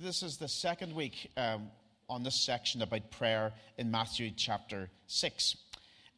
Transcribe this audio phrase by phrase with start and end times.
[0.00, 1.72] This is the second week um,
[2.08, 5.56] on this section about prayer in Matthew chapter 6.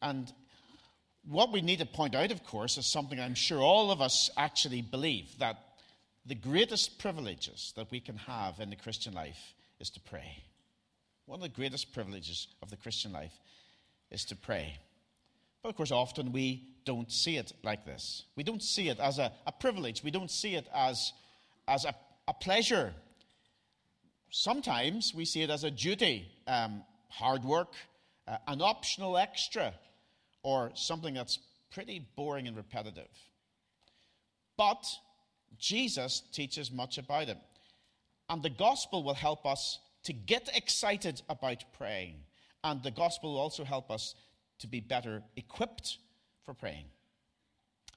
[0.03, 0.31] And
[1.27, 4.29] what we need to point out, of course, is something I'm sure all of us
[4.37, 5.57] actually believe that
[6.27, 10.43] the greatest privileges that we can have in the Christian life is to pray.
[11.25, 13.33] One of the greatest privileges of the Christian life
[14.11, 14.77] is to pray.
[15.63, 18.25] But of course, often we don't see it like this.
[18.35, 21.13] We don't see it as a, a privilege, we don't see it as,
[21.67, 21.95] as a,
[22.27, 22.93] a pleasure.
[24.31, 27.73] Sometimes we see it as a duty, um, hard work,
[28.27, 29.73] uh, an optional extra,
[30.41, 31.37] or something that's
[31.69, 33.09] pretty boring and repetitive.
[34.57, 34.87] But
[35.59, 37.37] Jesus teaches much about it.
[38.29, 42.15] And the gospel will help us to get excited about praying.
[42.63, 44.15] And the gospel will also help us
[44.59, 45.97] to be better equipped
[46.45, 46.85] for praying.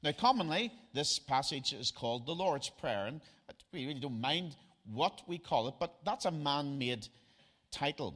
[0.03, 3.21] Now, commonly, this passage is called the Lord's Prayer, and
[3.73, 4.57] we really don't mind
[4.93, 7.09] what we call it, but that's a man made
[7.71, 8.15] title.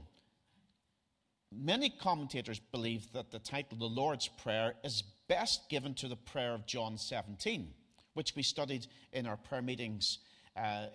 [1.51, 6.53] Many commentators believe that the title, the Lord's Prayer, is best given to the prayer
[6.53, 7.73] of John 17,
[8.15, 10.19] which we studied in our prayer meetings
[10.57, 10.87] uh,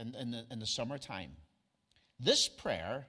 [0.00, 1.32] in, in, the, in the summertime.
[2.20, 3.06] This prayer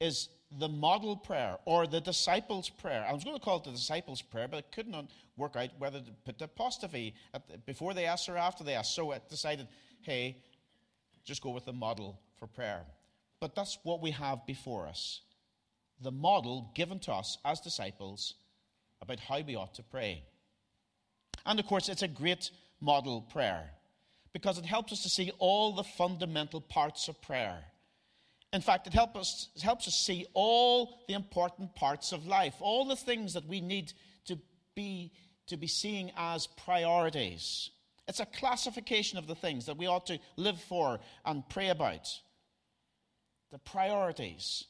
[0.00, 3.06] is the model prayer or the disciples' prayer.
[3.08, 5.70] I was going to call it the disciples' prayer, but I could not work out
[5.78, 8.94] whether to put the apostrophe the, before they asked or after they asked.
[8.94, 9.68] So I decided,
[10.02, 10.36] hey,
[11.24, 12.82] just go with the model for prayer.
[13.40, 15.20] But that's what we have before us
[16.02, 18.32] the model given to us as disciples
[19.02, 20.24] about how we ought to pray.
[21.44, 23.68] And of course, it's a great model prayer
[24.32, 27.64] because it helps us to see all the fundamental parts of prayer
[28.52, 32.54] in fact, it help us, it helps us see all the important parts of life,
[32.60, 33.92] all the things that we need
[34.26, 34.38] to
[34.74, 35.12] be,
[35.46, 37.70] to be seeing as priorities.
[38.10, 42.08] It's a classification of the things that we ought to live for and pray about.
[43.52, 44.64] The priorities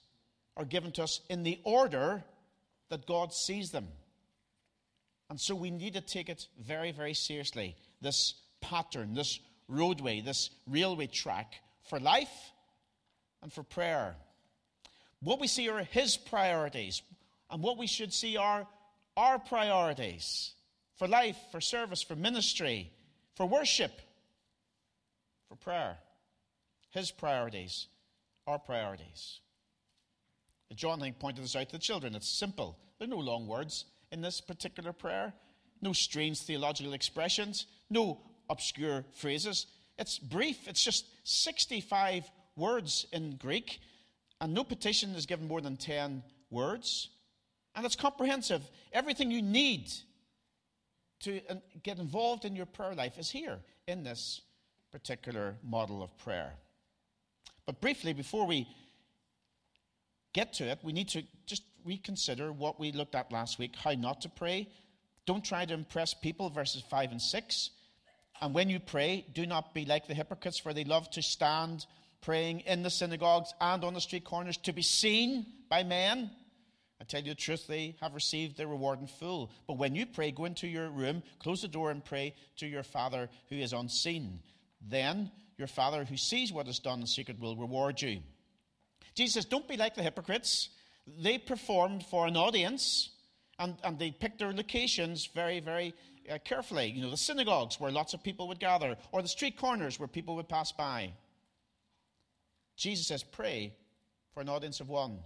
[0.59, 2.23] are given to us in the order
[2.91, 3.89] that God sees them.
[5.31, 10.50] And so we need to take it very, very seriously this pattern, this roadway, this
[10.67, 11.55] railway track
[11.89, 12.53] for life
[13.43, 14.17] and for prayer.
[15.23, 17.00] What we see are His priorities,
[17.50, 18.67] and what we should see are
[19.17, 20.53] our priorities
[20.99, 22.93] for life, for service, for ministry,
[23.41, 23.93] for worship,
[25.49, 25.97] for prayer.
[26.91, 27.87] His priorities,
[28.47, 29.41] our priorities.
[30.75, 32.15] John, I think, pointed this out to the children.
[32.15, 32.77] It's simple.
[32.99, 35.33] There are no long words in this particular prayer,
[35.81, 39.69] no strange theological expressions, no obscure phrases.
[39.97, 40.69] It's brief.
[40.69, 43.81] It's just 65 words in Greek,
[44.43, 47.09] and no petition is given more than 10 words.
[47.75, 48.71] And it's comprehensive.
[48.93, 49.91] Everything you need
[51.20, 54.41] to uh, get involved in your prayer life is here in this
[54.91, 56.53] particular model of prayer.
[57.66, 58.66] But briefly, before we
[60.32, 63.92] get to it, we need to just reconsider what we looked at last week how
[63.92, 64.69] not to pray.
[65.26, 67.70] Don't try to impress people, verses 5 and 6.
[68.41, 71.87] And when you pray, do not be like the hypocrites, for they love to stand
[72.22, 76.31] praying in the synagogues and on the street corners to be seen by men.
[77.00, 79.50] I tell you the truth, they have received their reward in full.
[79.66, 82.83] But when you pray, go into your room, close the door, and pray to your
[82.83, 84.41] Father who is unseen.
[84.87, 88.21] Then your Father who sees what is done in secret will reward you.
[89.15, 90.69] Jesus Don't be like the hypocrites.
[91.06, 93.11] They performed for an audience
[93.59, 95.94] and, and they picked their locations very, very
[96.31, 96.91] uh, carefully.
[96.91, 100.09] You know, the synagogues where lots of people would gather, or the street corners where
[100.09, 101.12] people would pass by.
[102.77, 103.75] Jesus says, pray
[104.32, 105.19] for an audience of one,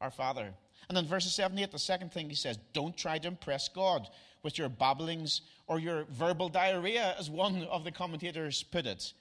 [0.00, 0.54] our Father.
[0.88, 4.08] And then verses 7 8, the second thing he says, don't try to impress God
[4.42, 9.12] with your babblings or your verbal diarrhea, as one of the commentators put it.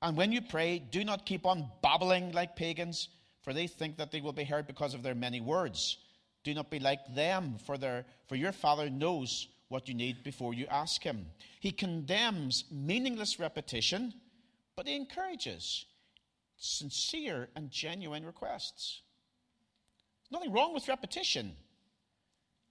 [0.00, 3.08] And when you pray, do not keep on babbling like pagans,
[3.42, 5.98] for they think that they will be heard because of their many words.
[6.44, 10.54] Do not be like them, for, their, for your Father knows what you need before
[10.54, 11.26] you ask Him.
[11.60, 14.12] He condemns meaningless repetition,
[14.76, 15.86] but He encourages
[16.56, 19.00] sincere and genuine requests.
[20.30, 21.52] There's nothing wrong with repetition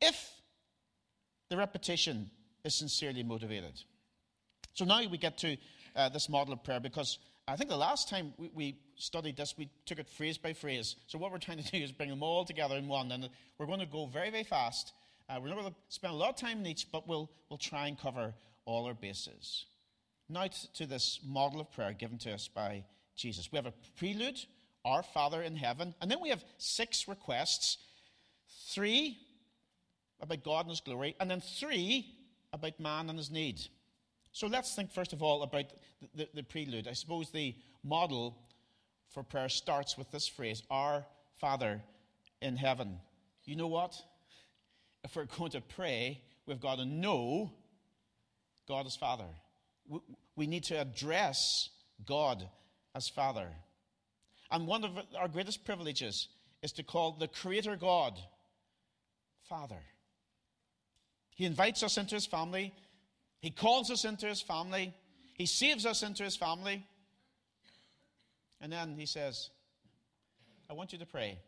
[0.01, 0.29] if
[1.49, 2.29] the repetition
[2.63, 3.81] is sincerely motivated.
[4.73, 5.57] So now we get to
[5.95, 9.55] uh, this model of prayer because I think the last time we, we, studied this,
[9.57, 10.95] we took it phrase by phrase.
[11.07, 13.65] So what we're trying to do is bring them all together in one, and we're
[13.65, 14.93] going to go very, very fast.
[15.29, 17.57] Uh, we're not going to spend a lot of time in each, but we'll, we'll
[17.57, 18.33] try and cover
[18.65, 19.65] all our bases.
[20.29, 22.85] Now to this model of prayer given to us by
[23.15, 23.51] Jesus.
[23.51, 24.39] We have a prelude,
[24.85, 27.77] Our Father in heaven, and then we have six requests
[28.69, 29.17] three
[30.19, 32.07] about God and His glory, and then three
[32.53, 33.59] about man and his need.
[34.31, 35.65] So let's think first of all about
[36.01, 36.87] the, the, the prelude.
[36.87, 38.37] I suppose the model
[39.09, 41.05] for prayer starts with this phrase Our
[41.39, 41.81] Father
[42.41, 42.99] in heaven.
[43.45, 43.95] You know what?
[45.03, 47.51] If we're going to pray, we've got to know
[48.67, 49.25] God as Father.
[50.35, 51.69] We need to address
[52.05, 52.47] God
[52.95, 53.49] as Father.
[54.53, 56.27] And one of our greatest privileges
[56.61, 58.19] is to call the Creator God
[59.49, 59.81] Father.
[61.35, 62.71] He invites us into His family,
[63.39, 64.93] He calls us into His family,
[65.33, 66.85] He saves us into His family.
[68.61, 69.49] And then He says,
[70.69, 71.39] I want you to pray.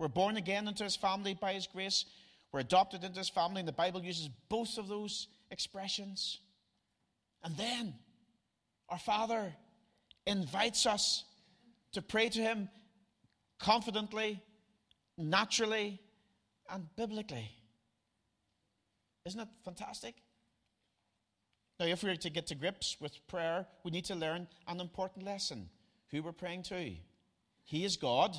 [0.00, 2.06] We're born again into His family by His grace.
[2.50, 6.40] We're adopted into His family, and the Bible uses both of those expressions.
[7.44, 7.94] And then
[8.88, 9.54] our Father
[10.26, 11.22] invites us
[11.92, 12.68] to pray to Him
[13.58, 14.42] confidently,
[15.16, 16.00] naturally,
[16.70, 17.50] and biblically.
[19.24, 20.14] Isn't it fantastic?
[21.78, 25.24] Now, if we're to get to grips with prayer, we need to learn an important
[25.24, 25.68] lesson
[26.10, 26.92] who we're praying to.
[27.64, 28.36] He is God,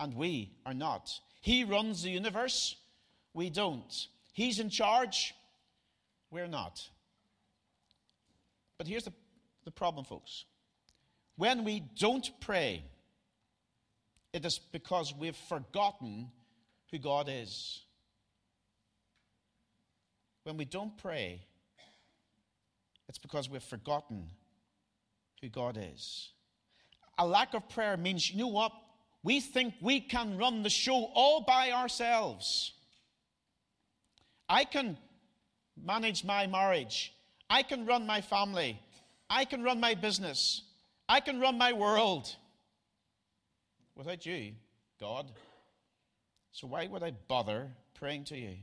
[0.00, 1.10] and we are not.
[1.40, 2.76] He runs the universe,
[3.34, 4.08] we don't.
[4.32, 5.34] He's in charge,
[6.30, 6.80] we're not.
[8.78, 9.12] But here's the,
[9.64, 10.44] the problem, folks.
[11.36, 12.84] When we don't pray,
[14.32, 16.30] it is because we've forgotten
[16.90, 17.82] who God is.
[20.44, 21.46] When we don't pray,
[23.08, 24.28] it's because we've forgotten
[25.40, 26.30] who God is.
[27.18, 28.72] A lack of prayer means, you know what?
[29.22, 32.72] We think we can run the show all by ourselves.
[34.48, 34.98] I can
[35.80, 37.12] manage my marriage.
[37.48, 38.80] I can run my family.
[39.30, 40.62] I can run my business.
[41.08, 42.34] I can run my world
[43.94, 44.52] without you,
[45.00, 45.30] God.
[46.52, 48.56] So why would I bother praying to you?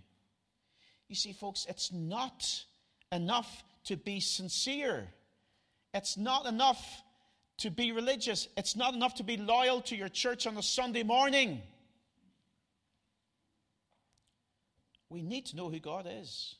[1.07, 2.63] You see, folks, it's not
[3.11, 5.07] enough to be sincere.
[5.93, 7.03] It's not enough
[7.57, 8.47] to be religious.
[8.55, 11.61] It's not enough to be loyal to your church on a Sunday morning.
[15.09, 16.55] We need to know who God is.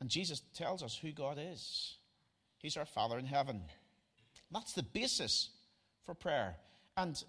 [0.00, 1.96] And Jesus tells us who God is.
[2.58, 3.62] He's our Father in heaven.
[4.50, 5.50] That's the basis
[6.04, 6.56] for prayer.
[6.96, 7.22] And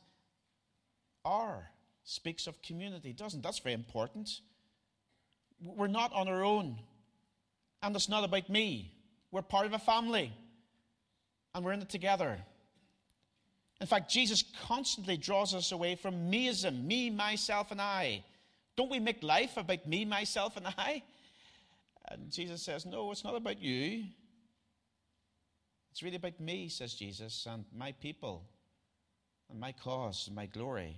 [1.26, 1.70] Our
[2.04, 4.42] speaks of community, doesn't That's very important.
[5.64, 6.80] We're not on our own.
[7.84, 8.94] And it's not about me.
[9.32, 10.34] We're part of a family.
[11.54, 12.38] And we're in it together.
[13.82, 18.24] In fact, Jesus constantly draws us away from meism me, myself, and I.
[18.76, 21.04] Don't we make life about me, myself, and I?
[22.10, 24.06] And Jesus says, No, it's not about you.
[25.92, 28.46] It's really about me, says Jesus, and my people,
[29.50, 30.98] and my cause, and my glory.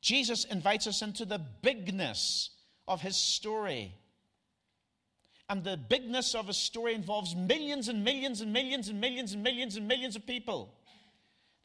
[0.00, 2.50] Jesus invites us into the bigness
[2.88, 3.94] of his story.
[5.48, 9.42] And the bigness of his story involves millions and millions and millions and millions and
[9.42, 10.72] millions and millions of people.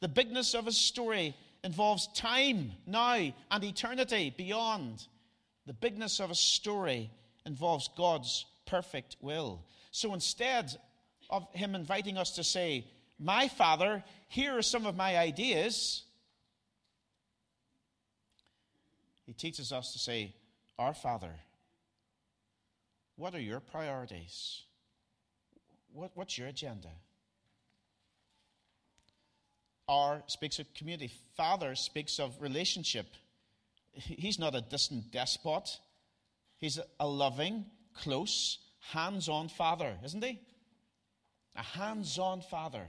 [0.00, 5.06] The bigness of his story involves time now and eternity beyond.
[5.66, 7.10] The bigness of his story
[7.44, 9.62] involves God's perfect will.
[9.92, 10.76] So instead
[11.30, 12.86] of him inviting us to say,
[13.18, 16.02] My Father, here are some of my ideas,
[19.24, 20.34] he teaches us to say,
[20.78, 21.34] Our Father,
[23.16, 24.62] what are your priorities?
[25.92, 26.90] What, what's your agenda?
[29.88, 31.12] Our speaks of community.
[31.36, 33.06] Father speaks of relationship.
[33.92, 35.78] He's not a distant despot.
[36.58, 38.58] He's a loving, close,
[38.92, 40.40] hands on father, isn't he?
[41.56, 42.86] A hands on father.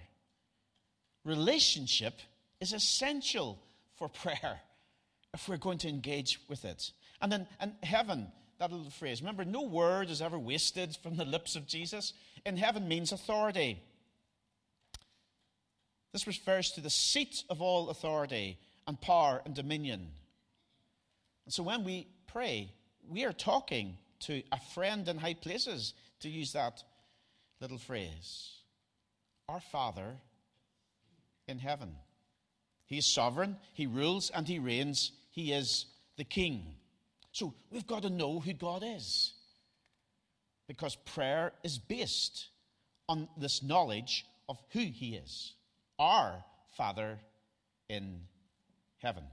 [1.24, 2.14] Relationship
[2.60, 3.60] is essential
[3.96, 4.60] for prayer
[5.34, 6.92] if we're going to engage with it.
[7.22, 9.22] And then, and heaven, that little phrase.
[9.22, 12.14] Remember, no word is ever wasted from the lips of Jesus.
[12.46, 13.82] In heaven means authority.
[16.14, 18.58] This refers to the seat of all authority
[18.88, 20.08] and power and dominion.
[21.46, 22.72] And so when we pray,
[23.08, 26.84] we are talking to a friend in high places, to use that
[27.62, 28.57] little phrase
[29.50, 30.18] our Father
[31.48, 31.96] in heaven.
[32.86, 35.12] He is sovereign, He rules, and He reigns.
[35.32, 35.86] He is
[36.18, 36.76] the King.
[37.32, 39.34] So we've got to know who God is.
[40.68, 42.48] Because prayer is based
[43.08, 45.54] on this knowledge of who He is
[46.00, 46.44] our
[46.76, 47.20] Father
[47.90, 48.20] in
[48.98, 49.24] heaven.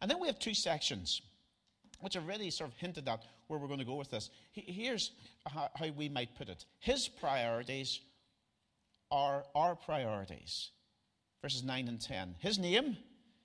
[0.00, 1.20] And then we have two sections,
[2.00, 4.30] which are really sort of hinted at where we're going to go with this.
[4.52, 5.12] Here's
[5.46, 8.00] how we might put it His priorities
[9.10, 10.70] are our priorities.
[11.42, 12.36] Verses 9 and 10.
[12.38, 12.96] His name,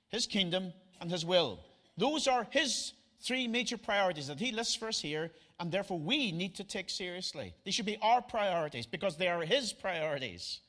[0.09, 1.59] His kingdom, and His will.
[1.97, 6.31] Those are His three major priorities that He lists for us here, and therefore we
[6.31, 7.53] need to take seriously.
[7.63, 10.59] They should be our priorities because they are His priorities.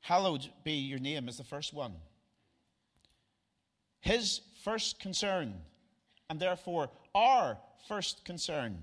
[0.00, 1.94] Hallowed be your name is the first one.
[4.00, 5.54] His first concern,
[6.30, 7.58] and therefore our
[7.88, 8.78] first concern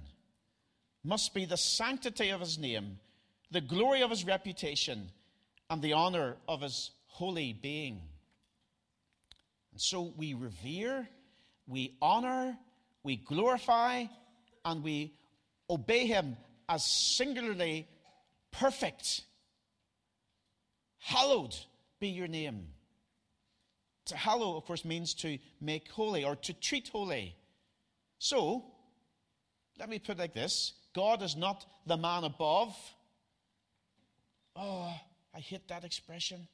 [1.05, 2.99] must be the sanctity of his name,
[3.51, 5.11] the glory of his reputation,
[5.69, 8.01] and the honor of his holy being.
[9.71, 11.07] And so we revere,
[11.67, 12.57] we honor,
[13.03, 14.05] we glorify,
[14.63, 15.13] and we
[15.69, 17.87] obey him as singularly
[18.51, 19.21] perfect.
[20.97, 21.55] Hallowed
[21.99, 22.67] be your name.
[24.05, 27.35] To hallow, of course, means to make holy or to treat holy.
[28.17, 28.65] So,
[29.79, 32.73] let me put it like this God is not the man above.
[34.55, 34.93] Oh,
[35.35, 36.47] I hate that expression.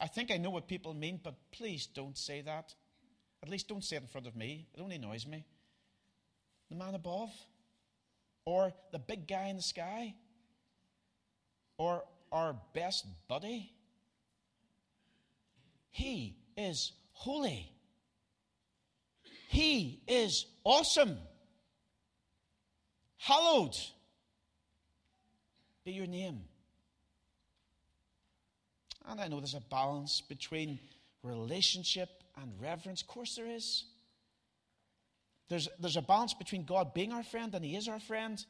[0.00, 2.74] I think I know what people mean, but please don't say that.
[3.42, 4.66] At least don't say it in front of me.
[4.74, 5.44] It only annoys me.
[6.70, 7.30] The man above?
[8.44, 10.14] Or the big guy in the sky?
[11.78, 13.72] Or our best buddy?
[15.90, 17.70] He is holy.
[19.48, 21.18] He is awesome.
[23.20, 23.76] Hallowed
[25.84, 26.40] be your name.
[29.06, 30.78] And I know there's a balance between
[31.22, 32.08] relationship
[32.40, 33.02] and reverence.
[33.02, 33.84] Of course, there is.
[35.50, 38.42] There's, there's a balance between God being our friend, and He is our friend,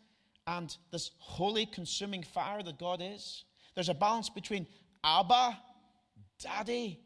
[0.46, 3.44] and this holy, consuming fire that God is.
[3.74, 4.68] There's a balance between
[5.02, 5.58] Abba,
[6.40, 7.00] Daddy,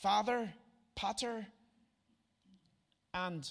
[0.00, 0.50] Father,
[0.94, 1.46] Pater,
[3.12, 3.50] and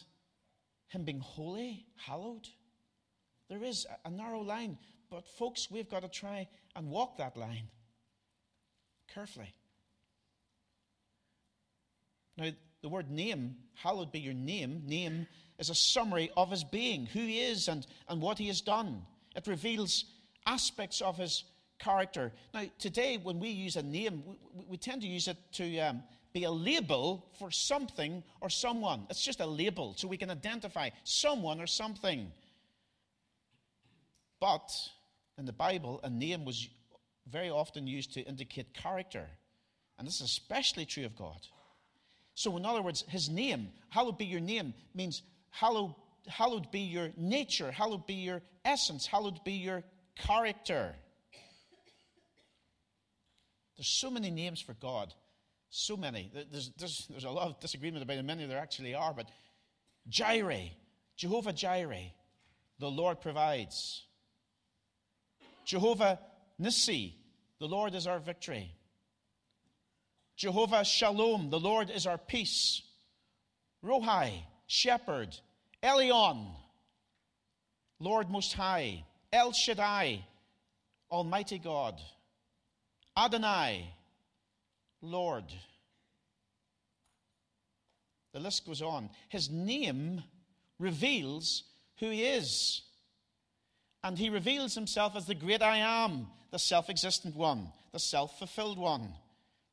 [0.88, 2.48] Him being holy, hallowed.
[3.50, 4.78] There is a narrow line,
[5.10, 7.68] but folks, we've got to try and walk that line
[9.14, 9.54] carefully.
[12.38, 12.52] Now,
[12.82, 15.28] the word name, hallowed be your name, name
[15.58, 19.02] is a summary of his being, who he is and, and what he has done.
[19.36, 20.06] It reveals
[20.46, 21.44] aspects of his
[21.80, 22.32] character.
[22.54, 24.38] Now, today, when we use a name, we,
[24.70, 26.04] we tend to use it to um,
[26.34, 29.08] be a label for something or someone.
[29.10, 32.32] It's just a label, so we can identify someone or something.
[34.40, 34.72] But
[35.38, 36.68] in the Bible, a name was
[37.28, 39.28] very often used to indicate character.
[39.98, 41.40] And this is especially true of God.
[42.36, 45.94] So, in other words, his name, hallowed be your name, means hallowed,
[46.28, 49.84] hallowed be your nature, hallowed be your essence, hallowed be your
[50.16, 50.96] character.
[53.78, 55.14] There's so many names for God.
[55.70, 56.32] So many.
[56.34, 59.30] There's, there's, there's a lot of disagreement about how many there actually are, but
[60.08, 60.70] Jireh,
[61.16, 62.12] Jehovah Jireh,
[62.80, 64.04] the Lord provides.
[65.70, 66.18] Jehovah
[66.60, 67.14] Nissi,
[67.60, 68.74] the Lord is our victory.
[70.36, 72.82] Jehovah Shalom, the Lord is our peace.
[73.86, 74.32] Rohai,
[74.66, 75.38] shepherd.
[75.84, 76.48] Elion,
[78.00, 79.06] Lord Most High.
[79.32, 80.26] El Shaddai,
[81.12, 82.02] Almighty God.
[83.16, 83.94] Adonai,
[85.04, 85.54] Lord.
[88.34, 89.12] The list goes on.
[89.28, 90.24] His name
[90.80, 91.66] reveals
[92.00, 92.82] who he is.
[94.04, 98.40] And he reveals himself as the great I am, the self existent one, the self
[98.40, 99.14] fulfilled one,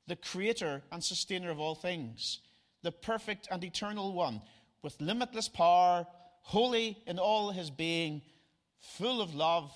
[0.07, 2.41] the creator and sustainer of all things,
[2.83, 4.43] the perfect and eternal one,
[4.83, 6.07] with limitless power,
[6.43, 8.23] holy in all his being,
[8.79, 9.73] full of love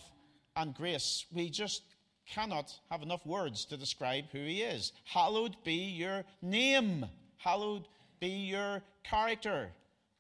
[0.56, 1.26] and grace.
[1.32, 1.82] We just
[2.26, 4.92] cannot have enough words to describe who he is.
[5.04, 7.06] Hallowed be your name,
[7.38, 7.86] hallowed
[8.20, 9.70] be your character,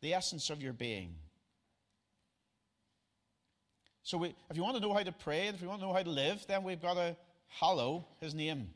[0.00, 1.14] the essence of your being.
[4.02, 5.86] So, we, if you want to know how to pray, and if you want to
[5.86, 7.16] know how to live, then we've got to
[7.48, 8.70] hallow his name.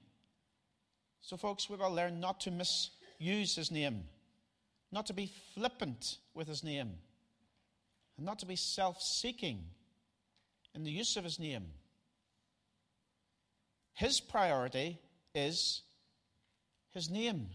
[1.22, 4.04] So, folks, we've got to learn not to misuse his name,
[4.92, 6.92] not to be flippant with his name,
[8.16, 9.64] and not to be self seeking
[10.74, 11.64] in the use of his name.
[13.94, 14.98] His priority
[15.34, 15.82] is
[16.92, 17.48] his name.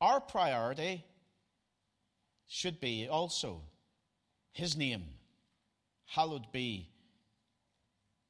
[0.00, 1.04] Our priority
[2.48, 3.62] should be also
[4.52, 5.04] his name.
[6.06, 6.88] Hallowed be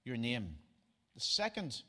[0.04, 0.56] your name.
[1.14, 1.82] The second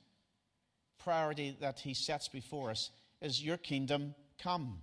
[0.99, 2.91] priority that he sets before us
[3.21, 4.79] is your kingdom come.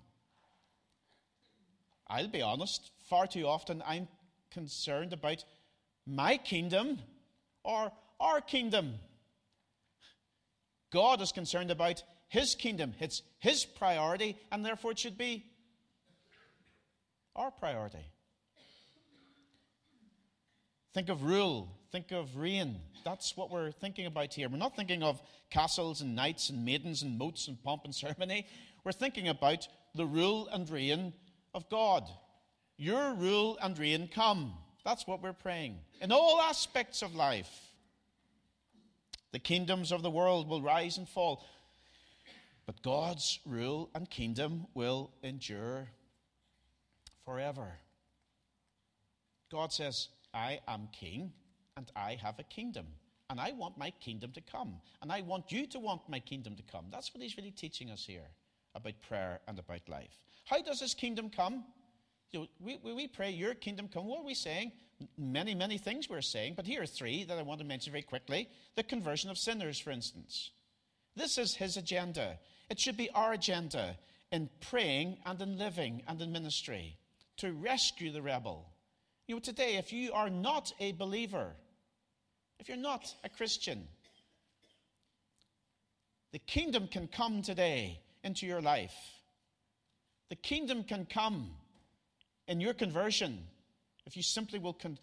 [2.08, 4.08] I'll be honest, far too often I'm
[4.50, 5.44] concerned about
[6.06, 6.98] my kingdom
[7.62, 8.94] or our kingdom.
[10.92, 12.94] God is concerned about his kingdom.
[13.00, 15.44] It's his priority, and therefore it should be
[17.34, 18.06] our priority.
[20.94, 22.80] Think of rule, think of reign.
[23.04, 24.48] That's what we're thinking about here.
[24.48, 25.20] We're not thinking of
[25.50, 28.46] castles and knights and maidens and moats and pomp and ceremony.
[28.84, 31.12] We're thinking about the rule and reign
[31.52, 32.04] of God.
[32.76, 34.54] Your rule and reign come.
[34.84, 37.50] That's what we're praying in all aspects of life.
[39.32, 41.44] The kingdoms of the world will rise and fall.
[42.66, 45.88] But God's rule and kingdom will endure
[47.24, 47.72] forever.
[49.50, 51.32] God says, I am king
[51.76, 52.86] and I have a kingdom.
[53.30, 54.74] And I want my kingdom to come.
[55.00, 56.86] And I want you to want my kingdom to come.
[56.90, 58.28] That's what he's really teaching us here
[58.74, 60.20] about prayer and about life.
[60.44, 61.64] How does his kingdom come?
[62.32, 64.06] You know, we, we pray, Your kingdom come.
[64.06, 64.72] What are we saying?
[65.16, 68.02] Many, many things we're saying, but here are three that I want to mention very
[68.02, 68.48] quickly.
[68.76, 70.50] The conversion of sinners, for instance.
[71.16, 72.38] This is his agenda.
[72.70, 73.96] It should be our agenda
[74.30, 76.96] in praying and in living and in ministry
[77.38, 78.66] to rescue the rebel.
[79.26, 81.52] You know, today, if you are not a believer,
[82.58, 83.86] if you're not a Christian,
[86.32, 88.94] the kingdom can come today into your life.
[90.28, 91.50] The kingdom can come
[92.48, 93.38] in your conversion
[94.04, 94.98] if you simply will con-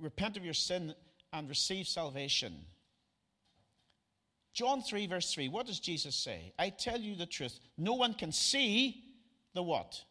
[0.00, 0.94] repent of your sin
[1.32, 2.54] and receive salvation.
[4.52, 6.52] John 3, verse 3, what does Jesus say?
[6.58, 7.60] I tell you the truth.
[7.78, 9.04] No one can see
[9.54, 10.02] the what?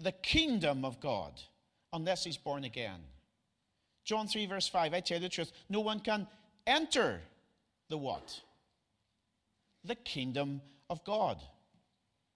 [0.00, 1.40] The kingdom of God
[1.94, 3.00] unless he's born again.
[4.04, 5.52] John 3, verse 5, I tell you the truth.
[5.70, 6.26] No one can
[6.66, 7.20] enter
[7.88, 8.38] the what?
[9.84, 10.60] The kingdom
[10.90, 11.38] of God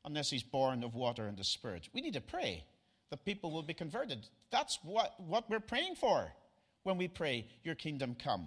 [0.05, 1.89] unless he's born of water and the Spirit.
[1.93, 2.65] We need to pray
[3.11, 4.27] that people will be converted.
[4.51, 6.33] That's what, what we're praying for
[6.85, 8.47] when we pray, Your kingdom come.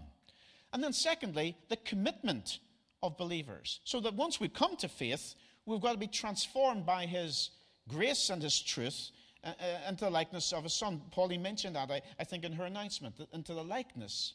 [0.74, 2.60] And then, secondly, the commitment
[3.04, 3.82] of believers.
[3.84, 7.52] So that once we come to faith, we've got to be transformed by His
[7.88, 9.12] grace and His truth
[9.44, 9.54] uh,
[9.88, 11.02] into the likeness of His Son.
[11.12, 14.34] Pauline mentioned that, I, I think, in her announcement, into the likeness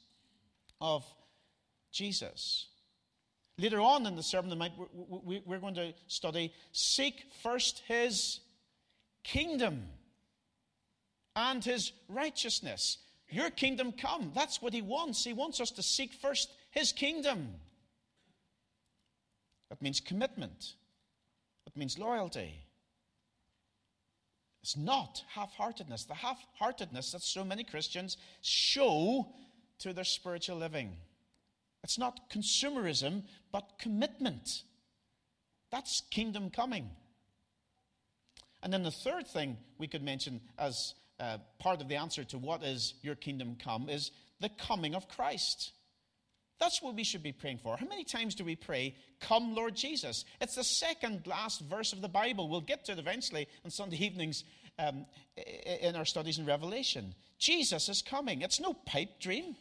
[0.80, 1.04] of
[1.92, 2.66] Jesus.
[3.58, 4.72] Later on in the Sermon of the Mount,
[5.46, 8.40] we're going to study seek first His
[9.22, 9.88] kingdom
[11.36, 12.98] and his righteousness.
[13.28, 14.32] Your kingdom come.
[14.34, 15.22] That's what he wants.
[15.22, 17.54] He wants us to seek first his kingdom.
[19.68, 20.74] That means commitment,
[21.64, 22.62] that means loyalty.
[24.66, 26.06] It's not half heartedness.
[26.06, 29.28] The half heartedness that so many Christians show
[29.78, 30.96] to their spiritual living.
[31.84, 34.64] It's not consumerism, but commitment.
[35.70, 36.90] That's kingdom coming.
[38.60, 42.36] And then the third thing we could mention as uh, part of the answer to
[42.36, 45.70] what is your kingdom come is the coming of Christ.
[46.58, 47.76] That's what we should be praying for.
[47.76, 50.24] How many times do we pray, Come, Lord Jesus?
[50.40, 52.48] It's the second last verse of the Bible.
[52.48, 54.44] We'll get to it eventually on Sunday evenings
[54.78, 55.06] um,
[55.82, 57.14] in our studies in Revelation.
[57.38, 58.40] Jesus is coming.
[58.40, 59.56] It's no pipe dream.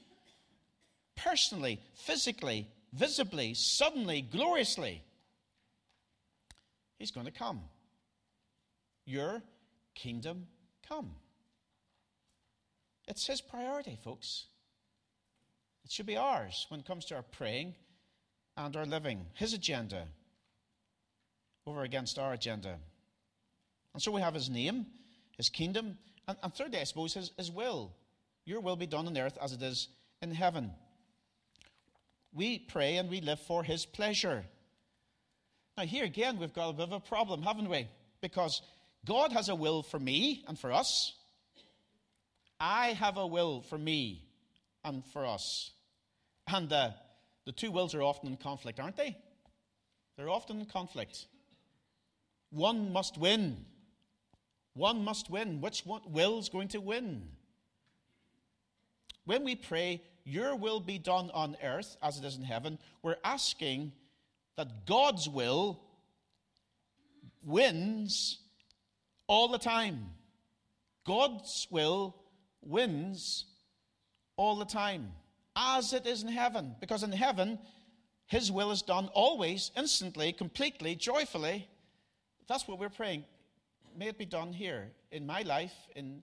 [1.17, 5.01] Personally, physically, visibly, suddenly, gloriously,
[6.97, 7.61] He's going to come.
[9.05, 9.43] Your
[9.95, 10.47] kingdom
[10.87, 11.11] come.
[13.07, 14.45] It's His priority, folks.
[15.85, 17.75] It should be ours when it comes to our praying
[18.57, 19.27] and our living.
[19.35, 20.07] His agenda
[21.67, 22.77] over against our agenda.
[23.93, 24.87] And so we have His name,
[25.37, 27.93] His kingdom, and, and thirdly, I suppose, his, his will.
[28.45, 29.89] Your will be done on earth as it is
[30.21, 30.71] in heaven.
[32.33, 34.43] We pray and we live for His pleasure.
[35.77, 37.87] Now, here again, we've got a bit of a problem, haven't we?
[38.21, 38.61] Because
[39.05, 41.13] God has a will for me and for us,
[42.59, 44.23] I have a will for me
[44.83, 45.71] and for us.
[46.47, 46.91] And uh,
[47.45, 49.17] the two wills are often in conflict, aren't they?
[50.17, 51.25] They're often in conflict.
[52.51, 53.65] One must win.
[54.73, 55.61] One must win.
[55.61, 57.23] Which one will's going to win?
[59.25, 63.17] When we pray, Your will be done on earth as it is in heaven, we're
[63.23, 63.91] asking
[64.55, 65.81] that God's will
[67.43, 68.39] wins
[69.27, 70.11] all the time.
[71.05, 72.15] God's will
[72.61, 73.45] wins
[74.37, 75.11] all the time,
[75.55, 76.75] as it is in heaven.
[76.79, 77.59] Because in heaven,
[78.27, 81.67] His will is done always, instantly, completely, joyfully.
[82.47, 83.25] That's what we're praying.
[83.97, 86.21] May it be done here in my life, in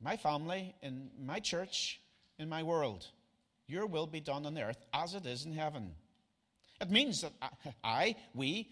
[0.00, 2.00] my family, in my church,
[2.38, 3.06] in my world.
[3.66, 5.92] Your will be done on earth as it is in heaven.
[6.80, 7.32] It means that
[7.82, 8.68] I, we,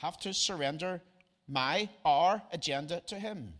[0.00, 1.02] have to surrender
[1.46, 3.52] my, our agenda to Him.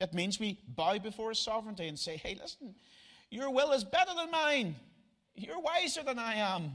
[0.00, 2.74] It means we bow before His sovereignty and say, hey, listen,
[3.32, 4.76] your will is better than mine.
[5.34, 6.70] You're wiser than I am.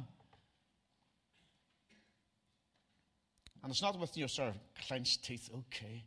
[3.61, 4.55] And it's not with your sort of
[4.87, 6.03] clenched teeth, okay.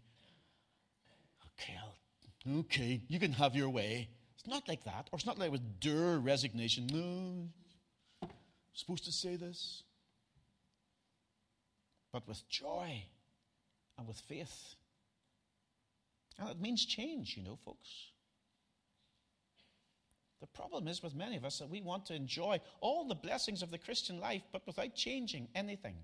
[1.46, 4.08] Okay, I'll, okay, you can have your way.
[4.36, 5.08] It's not like that.
[5.12, 6.88] Or it's not like with dour resignation.
[6.92, 7.48] No,
[8.22, 8.30] I'm
[8.74, 9.84] supposed to say this.
[12.12, 13.04] But with joy
[13.98, 14.74] and with faith.
[16.40, 17.88] And it means change, you know, folks.
[20.40, 23.62] The problem is with many of us that we want to enjoy all the blessings
[23.62, 25.96] of the Christian life, but without changing anything,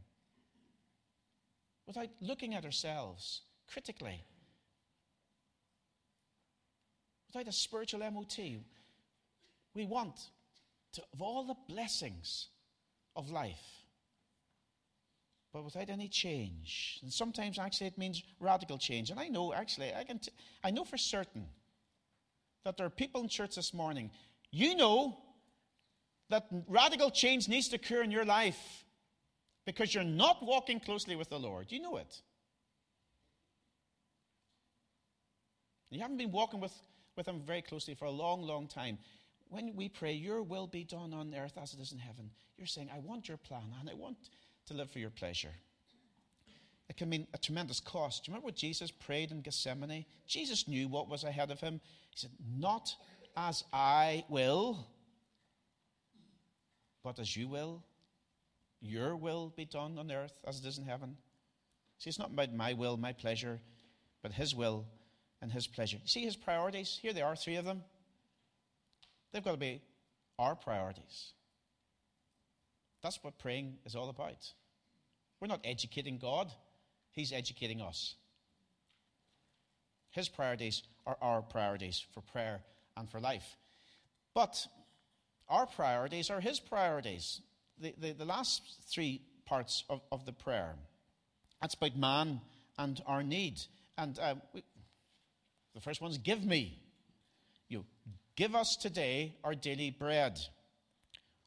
[1.86, 4.22] without looking at ourselves critically,
[7.28, 8.38] without a spiritual MOT.
[9.74, 10.20] We want
[10.92, 12.48] to, of all the blessings
[13.14, 13.84] of life,
[15.52, 16.98] but without any change.
[17.02, 19.10] And sometimes actually it means radical change.
[19.10, 21.46] And I know actually, I can t- I know for certain
[22.66, 24.10] that there are people in church this morning.
[24.50, 25.16] You know
[26.30, 28.58] that radical change needs to occur in your life
[29.64, 31.70] because you're not walking closely with the Lord.
[31.70, 32.20] You know it.
[35.90, 36.72] You haven't been walking with,
[37.16, 38.98] with Him very closely for a long, long time.
[39.48, 42.66] When we pray, Your will be done on earth as it is in heaven, you're
[42.66, 44.16] saying, I want your plan and I want
[44.66, 45.54] to live for your pleasure.
[46.88, 48.24] It can mean a tremendous cost.
[48.24, 50.04] Do you remember what Jesus prayed in Gethsemane?
[50.26, 51.80] Jesus knew what was ahead of him.
[52.10, 52.94] He said, Not
[53.36, 54.86] as I will,
[57.02, 57.82] but as you will.
[58.80, 61.16] Your will be done on earth as it is in heaven.
[61.98, 63.60] See, it's not about my will, my pleasure,
[64.22, 64.86] but His will
[65.40, 65.98] and His pleasure.
[66.04, 66.98] See His priorities?
[67.00, 67.82] Here they are, three of them.
[69.32, 69.80] They've got to be
[70.38, 71.32] our priorities.
[73.02, 74.52] That's what praying is all about.
[75.40, 76.50] We're not educating God,
[77.16, 78.14] He's educating us.
[80.10, 82.60] His priorities are our priorities for prayer
[82.96, 83.56] and for life.
[84.34, 84.66] But
[85.48, 87.40] our priorities are His priorities.
[87.78, 90.74] The, the, the last three parts of, of the prayer
[91.60, 92.40] that's about man
[92.78, 93.60] and our need.
[93.96, 94.62] And uh, we,
[95.74, 96.78] the first one is give me.
[97.68, 97.84] You
[98.36, 100.38] give us today our daily bread.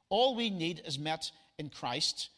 [0.10, 2.29] All we need is met in Christ.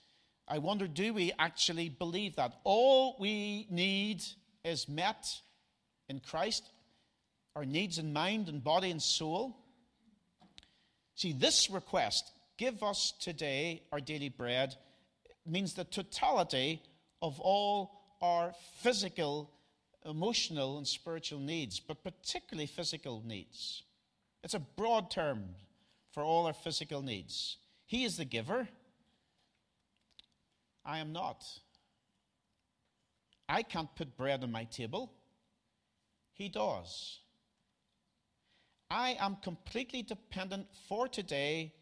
[0.51, 2.59] I wonder, do we actually believe that?
[2.65, 4.21] All we need
[4.65, 5.25] is met
[6.09, 6.69] in Christ,
[7.55, 9.55] our needs in mind and body and soul.
[11.15, 14.75] See, this request, give us today our daily bread,
[15.45, 16.81] means the totality
[17.21, 19.49] of all our physical,
[20.05, 23.83] emotional, and spiritual needs, but particularly physical needs.
[24.43, 25.45] It's a broad term
[26.11, 27.55] for all our physical needs.
[27.85, 28.67] He is the giver.
[30.85, 31.43] I am not.
[33.47, 35.11] I can't put bread on my table.
[36.33, 37.19] He does.
[38.89, 41.73] I am completely dependent for today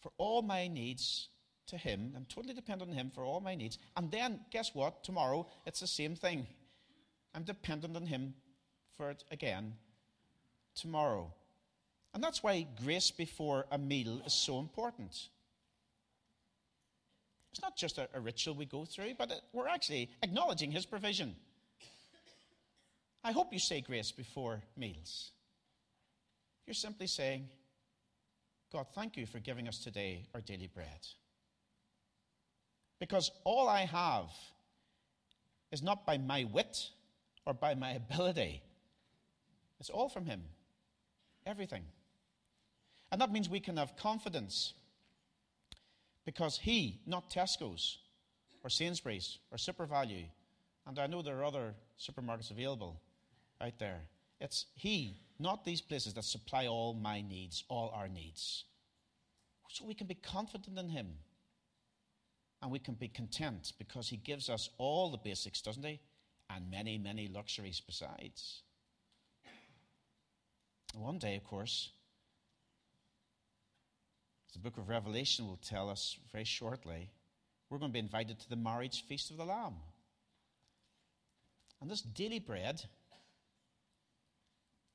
[0.00, 1.28] for all my needs
[1.66, 2.12] to Him.
[2.16, 3.78] I'm totally dependent on Him for all my needs.
[3.96, 5.04] And then, guess what?
[5.04, 6.46] Tomorrow, it's the same thing.
[7.34, 8.34] I'm dependent on Him
[8.96, 9.74] for it again
[10.74, 11.32] tomorrow.
[12.14, 15.28] And that's why grace before a meal is so important.
[17.52, 20.86] It's not just a, a ritual we go through, but it, we're actually acknowledging His
[20.86, 21.34] provision.
[23.22, 25.32] I hope you say grace before meals.
[26.66, 27.48] You're simply saying,
[28.72, 31.06] God, thank you for giving us today our daily bread.
[33.00, 34.30] Because all I have
[35.72, 36.90] is not by my wit
[37.46, 38.62] or by my ability,
[39.80, 40.42] it's all from Him.
[41.46, 41.82] Everything.
[43.10, 44.74] And that means we can have confidence
[46.30, 47.98] because He, not Tesco's
[48.62, 50.26] or Sainsbury's or SuperValu,
[50.86, 53.00] and I know there are other supermarkets available
[53.60, 54.02] out there,
[54.40, 58.62] it's He, not these places, that supply all my needs, all our needs.
[59.70, 61.08] So we can be confident in Him.
[62.62, 65.98] And we can be content because He gives us all the basics, doesn't He?
[66.48, 68.62] And many, many luxuries besides.
[70.94, 71.90] One day, of course,
[74.52, 77.10] the book of Revelation will tell us very shortly,
[77.68, 79.74] we're going to be invited to the marriage feast of the Lamb.
[81.80, 82.82] And this daily bread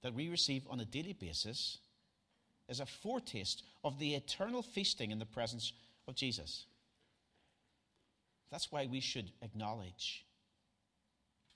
[0.04, 1.80] that we receive on a daily basis
[2.70, 5.74] is a foretaste of the eternal feasting in the presence
[6.08, 6.66] of Jesus.
[8.52, 10.26] That's why we should acknowledge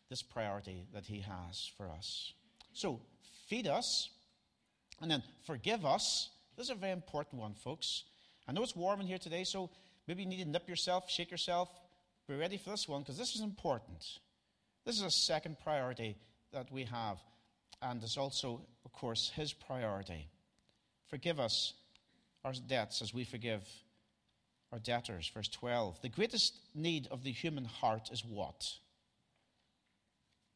[0.10, 2.34] this priority that He has for us.
[2.74, 3.02] So,
[3.48, 4.10] feed us,
[5.02, 8.04] and then forgive us this is a very important one, folks.
[8.46, 9.70] I know it's warm in here today, so
[10.08, 11.70] maybe you need to nip yourself, shake yourself.
[12.28, 14.06] Be ready for this one because this is important.
[14.86, 16.18] This is a second priority
[16.52, 17.18] that we have,
[17.82, 20.28] and is also, of course, His priority.
[21.08, 21.76] Forgive us
[22.44, 23.64] our debts as we forgive
[24.74, 25.32] our debtors.
[25.34, 26.02] Verse 12.
[26.02, 28.70] The greatest need of the human heart is what?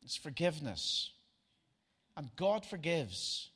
[0.03, 1.11] It's forgiveness.
[2.17, 3.51] And God forgives.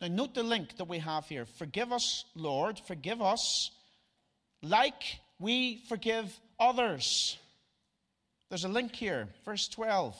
[0.00, 1.46] Now, note the link that we have here.
[1.46, 3.70] Forgive us, Lord, forgive us
[4.62, 7.38] like we forgive others.
[8.48, 9.28] There's a link here.
[9.44, 10.16] Verse 12.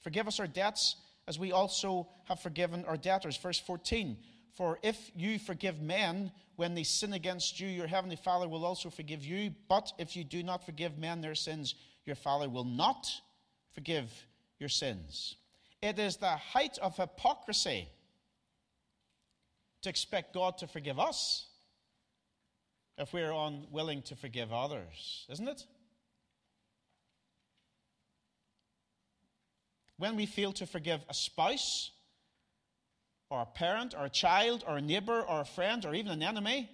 [0.00, 3.36] Forgive us our debts as we also have forgiven our debtors.
[3.36, 4.16] Verse 14
[4.54, 8.90] For if you forgive men when they sin against you, your heavenly Father will also
[8.90, 9.54] forgive you.
[9.68, 13.08] But if you do not forgive men their sins, your Father will not
[13.74, 14.10] forgive
[14.58, 15.36] your sins.
[15.82, 17.88] It is the height of hypocrisy
[19.82, 21.46] to expect God to forgive us
[22.96, 25.64] if we're unwilling to forgive others, isn't it?
[29.96, 31.90] When we fail to forgive a spouse,
[33.30, 36.22] or a parent, or a child, or a neighbor, or a friend, or even an
[36.22, 36.70] enemy,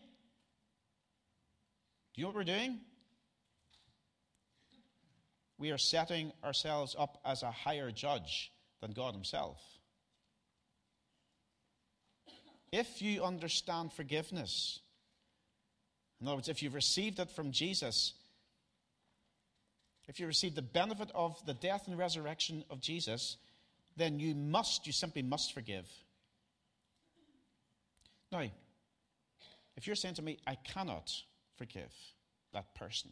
[2.15, 2.79] do you know what we're doing?
[5.59, 9.61] We are setting ourselves up as a higher judge than God Himself.
[12.75, 14.81] If you understand forgiveness,
[16.21, 18.15] in other words, if you've received it from Jesus,
[20.09, 23.37] if you receive the benefit of the death and resurrection of Jesus,
[23.97, 25.89] then you must, you simply must forgive.
[28.33, 28.43] Now,
[29.77, 31.13] if you're saying to me, I cannot
[31.57, 31.95] forgive
[32.55, 33.11] that person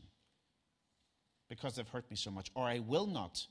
[1.49, 3.47] because they've hurt me so much, or I will not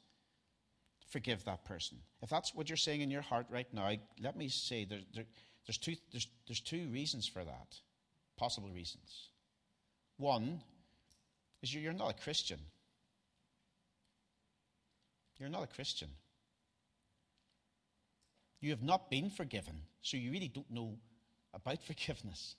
[1.09, 4.49] forgive that person, if that's what you're saying in your heart right now, let me
[4.49, 5.25] say there, there,
[5.67, 7.75] there's, two, there's, there's two reasons for that,
[8.37, 9.29] possible reasons.
[10.17, 10.61] One
[11.61, 12.59] is you're not a Christian.
[15.37, 16.09] You're not a Christian.
[18.59, 20.97] You have not been forgiven, so you really don't know
[21.53, 22.55] about forgiveness.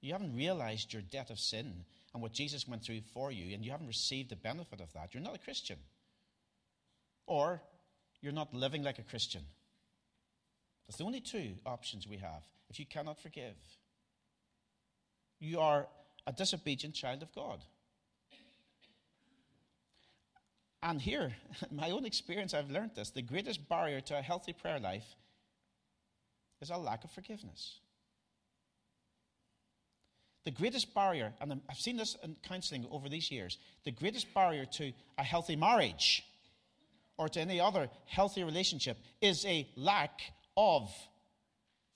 [0.00, 3.64] You haven't realized your debt of sin and what Jesus went through for you, and
[3.64, 5.14] you haven't received the benefit of that.
[5.14, 5.78] You're not a Christian.
[7.26, 7.62] Or
[8.20, 9.42] you're not living like a Christian.
[10.86, 13.54] That's the only two options we have if you cannot forgive.
[15.38, 15.86] You are
[16.26, 17.60] a disobedient child of God.
[20.82, 21.32] And here,
[21.70, 25.16] my own experience, I've learned this the greatest barrier to a healthy prayer life
[26.60, 27.78] is a lack of forgiveness.
[30.44, 34.64] The greatest barrier, and I've seen this in counseling over these years, the greatest barrier
[34.72, 36.24] to a healthy marriage
[37.16, 40.20] or to any other healthy relationship is a lack
[40.56, 40.90] of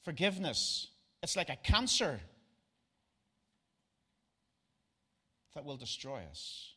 [0.04, 0.88] forgiveness.
[1.22, 2.20] It's like a cancer
[5.54, 6.72] that will destroy us.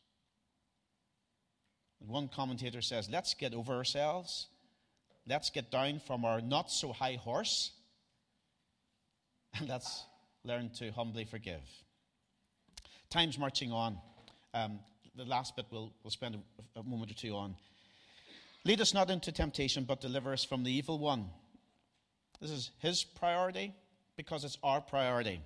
[1.98, 4.48] One commentator says, let's get over ourselves.
[5.28, 7.72] Let's get down from our not so high horse.
[9.54, 10.04] And let's
[10.44, 11.60] learn to humbly forgive.
[13.10, 13.98] Time's marching on.
[14.54, 14.80] Um,
[15.14, 16.36] the last bit we'll, we'll spend
[16.76, 17.54] a, a moment or two on.
[18.64, 21.28] Lead us not into temptation, but deliver us from the evil one.
[22.40, 23.74] This is his priority
[24.16, 25.40] because it's our priority.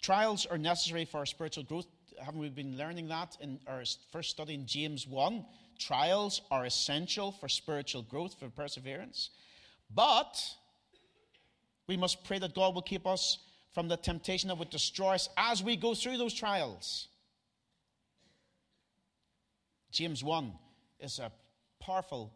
[0.00, 1.86] Trials are necessary for our spiritual growth
[2.24, 5.44] haven't we been learning that in our first study in James 1?
[5.78, 9.30] Trials are essential for spiritual growth, for perseverance.
[9.94, 10.36] But
[11.86, 13.38] we must pray that God will keep us
[13.72, 17.08] from the temptation that would destroy us as we go through those trials.
[19.90, 20.52] James 1
[21.00, 21.32] is a
[21.80, 22.34] powerful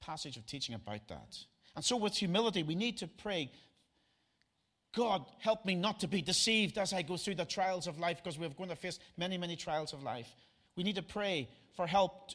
[0.00, 1.38] passage of teaching about that.
[1.74, 3.50] And so, with humility, we need to pray
[4.94, 8.18] God, help me not to be deceived as I go through the trials of life
[8.22, 10.28] because we're going to face many, many trials of life.
[10.76, 12.32] We need to pray for help,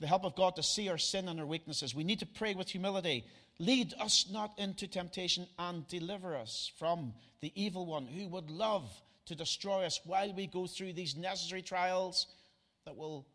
[0.00, 1.94] the help of God to see our sin and our weaknesses.
[1.94, 3.24] We need to pray with humility.
[3.58, 8.90] Lead us not into temptation and deliver us from the evil one who would love
[9.26, 12.26] to destroy us while we go through these necessary trials
[12.86, 13.26] that will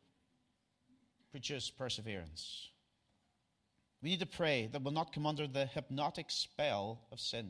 [1.32, 2.70] produce perseverance.
[4.04, 7.50] We need to pray that we'll not come under the hypnotic spell of sin.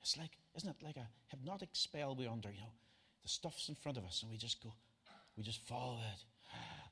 [0.00, 2.72] It's like, isn't it like a hypnotic spell we're under, you know?
[3.22, 4.74] The stuff's in front of us and we just go,
[5.36, 6.24] we just follow it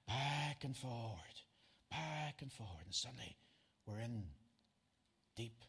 [0.06, 1.18] back and forward,
[1.90, 3.36] back and forward, and suddenly
[3.86, 4.22] we're in
[5.36, 5.64] deep.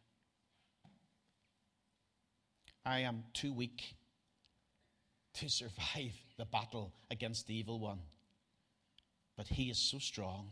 [2.86, 3.96] I am too weak
[5.36, 8.00] to survive the battle against the evil one.
[9.36, 10.52] But he is so strong.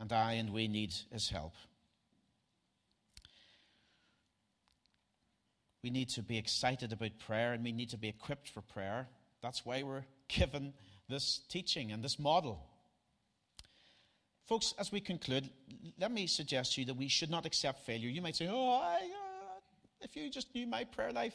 [0.00, 1.54] And I and we need his help.
[5.82, 9.08] We need to be excited about prayer and we need to be equipped for prayer.
[9.42, 10.74] That's why we're given
[11.08, 12.64] this teaching and this model.
[14.46, 15.48] Folks, as we conclude,
[16.00, 18.08] let me suggest to you that we should not accept failure.
[18.08, 19.60] You might say, Oh, I, uh,
[20.00, 21.34] if you just knew my prayer life,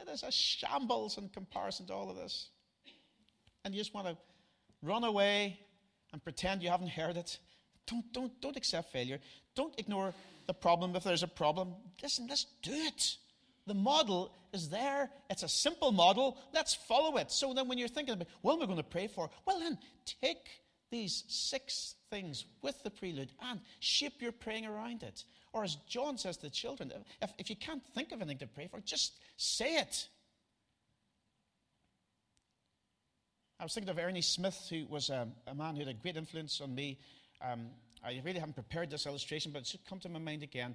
[0.00, 2.50] it is a shambles in comparison to all of this.
[3.64, 4.16] And you just want to
[4.80, 5.58] run away
[6.12, 7.38] and pretend you haven't heard it.
[7.86, 9.18] Don't, don't, don't accept failure.
[9.54, 10.14] Don't ignore
[10.46, 11.74] the problem if there's a problem.
[12.02, 13.16] Listen, let's do it.
[13.66, 15.10] The model is there.
[15.30, 16.38] It's a simple model.
[16.52, 17.30] Let's follow it.
[17.30, 19.30] So then, when you're thinking about what am I going to pray for?
[19.46, 19.78] Well, then
[20.20, 20.48] take
[20.90, 25.24] these six things with the prelude and shape your praying around it.
[25.52, 28.46] Or as John says to the children, if, if you can't think of anything to
[28.46, 30.08] pray for, just say it.
[33.60, 36.16] I was thinking of Ernie Smith, who was um, a man who had a great
[36.16, 36.98] influence on me.
[37.42, 37.66] Um,
[38.04, 40.74] I really haven't prepared this illustration, but it should come to my mind again.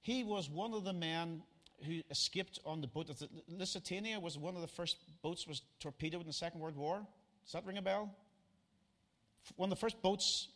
[0.00, 1.42] He was one of the men
[1.84, 3.06] who escaped on the boat.
[3.06, 7.00] The Lusitania was one of the first boats was torpedoed in the Second World War.
[7.44, 8.14] Does that ring a bell?
[9.56, 10.48] One of the first boats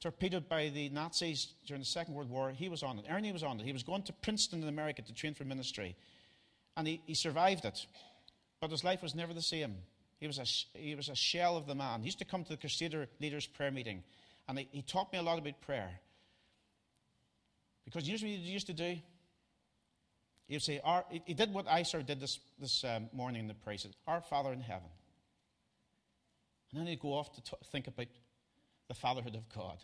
[0.00, 3.06] torpedoed by the Nazis during the Second World War, he was on it.
[3.08, 3.64] Ernie was on it.
[3.64, 5.96] He was going to Princeton in America to train for ministry.
[6.76, 7.86] And he, he survived it.
[8.60, 9.76] But his life was never the same.
[10.18, 12.00] He was, a, he was a shell of the man.
[12.00, 14.02] He used to come to the Crusader leaders' prayer meeting.
[14.48, 15.90] And he, he taught me a lot about prayer.
[17.84, 18.96] Because you he used to do?
[20.46, 23.40] He would say, our, he did what I sort of did this, this um, morning
[23.40, 23.78] in the.
[23.78, 24.88] Said, Our Father in heaven.
[26.70, 28.08] And then he'd go off to t- think about
[28.88, 29.78] the fatherhood of God.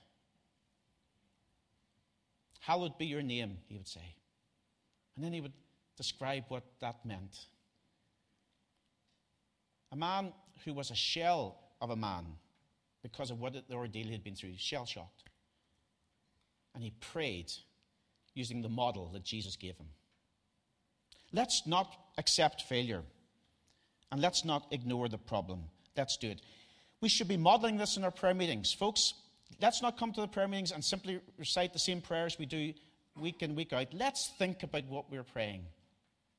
[2.60, 4.14] Hallowed be your name, he would say.
[5.16, 5.52] And then he would
[5.96, 7.38] describe what that meant.
[9.92, 10.32] A man
[10.64, 12.24] who was a shell of a man
[13.02, 15.24] because of what the ordeal he had been through, shell shocked.
[16.74, 17.52] And he prayed
[18.34, 19.88] using the model that Jesus gave him.
[21.32, 23.02] Let's not accept failure.
[24.12, 25.64] And let's not ignore the problem.
[25.96, 26.40] Let's do it.
[27.00, 28.72] We should be modeling this in our prayer meetings.
[28.72, 29.14] Folks,
[29.60, 32.72] let's not come to the prayer meetings and simply recite the same prayers we do
[33.20, 33.88] week in, week out.
[33.92, 35.64] Let's think about what we're praying.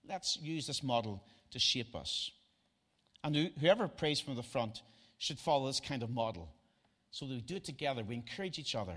[0.08, 2.32] Let's use this model to shape us.
[3.24, 4.82] And whoever prays from the front
[5.22, 6.52] should follow this kind of model.
[7.12, 8.96] So we do it together, we encourage each other.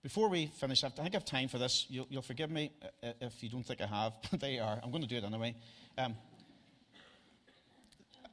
[0.00, 1.86] Before we finish, I think I have time for this.
[1.88, 4.78] You'll, you'll forgive me uh, uh, if you don't think I have, but they are.
[4.80, 5.56] I'm going to do it anyway.
[5.98, 6.14] Um,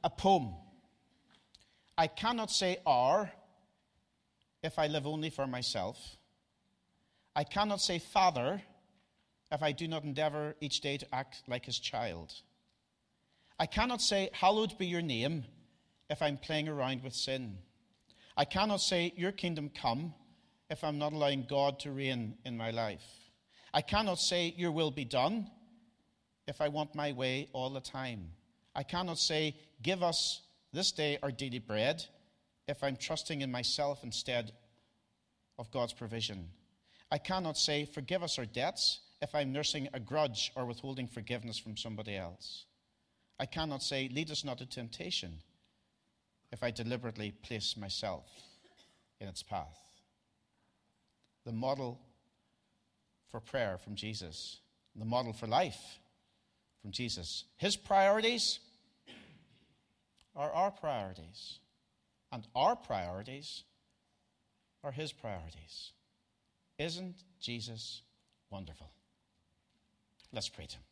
[0.04, 0.50] a poem.
[1.98, 3.32] I cannot say Our
[4.62, 5.98] if I live only for myself.
[7.34, 8.62] I cannot say Father
[9.50, 12.32] if I do not endeavor each day to act like his child.
[13.62, 15.44] I cannot say, Hallowed be your name,
[16.10, 17.58] if I'm playing around with sin.
[18.36, 20.14] I cannot say, Your kingdom come,
[20.68, 23.04] if I'm not allowing God to reign in my life.
[23.72, 25.48] I cannot say, Your will be done,
[26.48, 28.32] if I want my way all the time.
[28.74, 30.40] I cannot say, Give us
[30.72, 32.04] this day our daily bread,
[32.66, 34.50] if I'm trusting in myself instead
[35.56, 36.48] of God's provision.
[37.12, 41.58] I cannot say, Forgive us our debts, if I'm nursing a grudge or withholding forgiveness
[41.58, 42.64] from somebody else.
[43.42, 45.40] I cannot say, Lead us not to temptation,
[46.52, 48.24] if I deliberately place myself
[49.18, 49.80] in its path.
[51.44, 51.98] The model
[53.32, 54.60] for prayer from Jesus,
[54.94, 55.98] the model for life
[56.82, 57.42] from Jesus.
[57.56, 58.60] His priorities
[60.36, 61.58] are our priorities,
[62.30, 63.64] and our priorities
[64.84, 65.90] are his priorities.
[66.78, 68.02] Isn't Jesus
[68.50, 68.92] wonderful?
[70.32, 70.84] Let's pray to him.